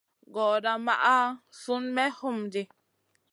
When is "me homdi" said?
1.95-2.61